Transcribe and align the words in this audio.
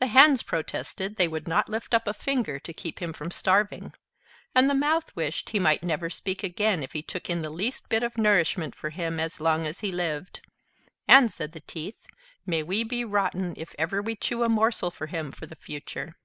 The 0.00 0.08
Hands 0.08 0.42
protested 0.42 1.16
they 1.16 1.26
would 1.28 1.48
not 1.48 1.70
lift 1.70 1.94
up 1.94 2.06
a 2.06 2.12
finger 2.12 2.58
to 2.58 2.72
keep 2.74 2.98
him 3.00 3.14
from 3.14 3.30
starving; 3.30 3.94
and 4.54 4.68
the 4.68 4.74
Mouth 4.74 5.16
wished 5.16 5.48
he 5.48 5.58
might 5.58 5.82
never 5.82 6.10
speak 6.10 6.42
again 6.42 6.82
if 6.82 6.92
he 6.92 7.00
took 7.00 7.30
in 7.30 7.40
the 7.40 7.48
least 7.48 7.88
bit 7.88 8.02
of 8.02 8.18
nourishment 8.18 8.74
for 8.74 8.90
him 8.90 9.18
as 9.18 9.40
long 9.40 9.64
as 9.66 9.80
he 9.80 9.90
lived; 9.90 10.42
and, 11.08 11.30
said 11.32 11.52
the 11.52 11.60
Teeth, 11.60 12.06
may 12.44 12.62
we 12.62 12.84
be 12.84 13.02
rotten 13.02 13.54
if 13.56 13.74
ever 13.78 14.02
we 14.02 14.14
chew 14.14 14.42
a 14.42 14.48
morsel 14.50 14.90
for 14.90 15.06
him 15.06 15.32
for 15.32 15.46
the 15.46 15.56
future. 15.56 16.16